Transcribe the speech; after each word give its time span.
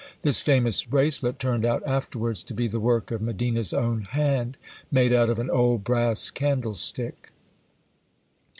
This 0.23 0.41
famous 0.41 0.83
bracelet 0.83 1.37
turned 1.37 1.63
out 1.63 1.85
afterwards 1.85 2.41
to 2.45 2.55
be 2.55 2.67
the 2.67 2.79
work 2.79 3.11
of 3.11 3.21
Medina's 3.21 3.71
own 3.71 4.01
hand, 4.05 4.57
made 4.89 5.13
out 5.13 5.29
of 5.29 5.37
an 5.37 5.51
old 5.51 5.83
brass 5.83 6.31
candlestick! 6.31 7.31